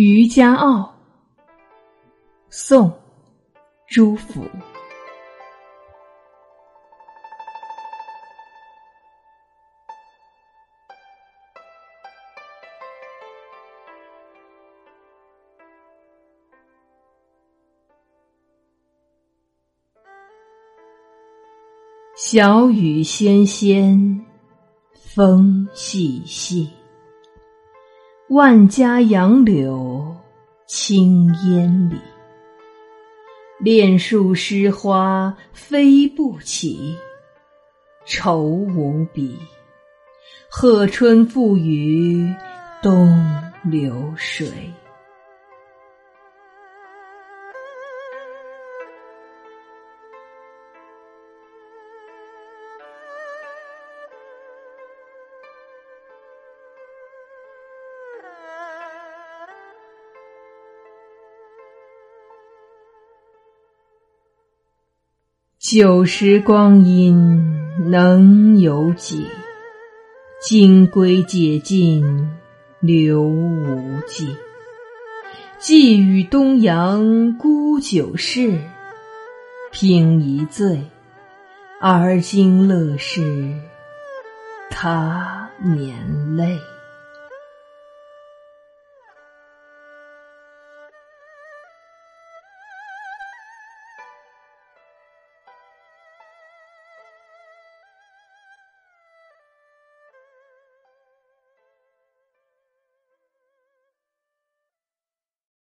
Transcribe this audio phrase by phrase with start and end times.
[0.00, 0.94] 渔家傲，
[2.50, 2.88] 宋·
[3.88, 4.44] 朱甫。
[22.14, 24.24] 小雨纤纤，
[24.94, 26.77] 风细细。
[28.30, 30.14] 万家杨柳
[30.66, 31.96] 青烟里，
[33.58, 36.94] 恋树诗花飞不起，
[38.04, 39.34] 愁无比。
[40.50, 42.30] 贺春赋予
[42.82, 43.18] 东
[43.64, 44.46] 流水。
[65.70, 67.54] 旧时光阴
[67.90, 69.26] 能有几？
[70.40, 72.02] 金龟解尽
[72.80, 74.34] 留无迹。
[75.58, 78.58] 寄与东阳孤酒市，
[79.70, 80.82] 凭一醉，
[81.82, 83.52] 而今乐事
[84.70, 86.56] 他年泪。